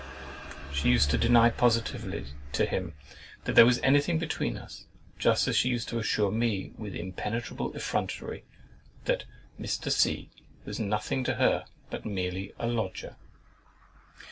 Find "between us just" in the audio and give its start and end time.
4.17-5.47